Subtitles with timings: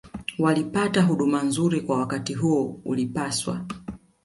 [0.39, 3.65] walipata huduma nzuri Kwa wakati huo ulipaswa